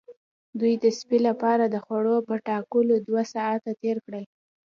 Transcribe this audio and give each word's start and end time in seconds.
دوی 0.59 0.73
د 0.83 0.85
سپي 0.99 1.19
لپاره 1.27 1.63
د 1.67 1.75
خوړو 1.85 2.15
په 2.27 2.35
ټاکلو 2.47 2.95
دوه 3.07 3.23
ساعته 3.33 3.71
تیر 3.81 3.97
کړل 4.05 4.25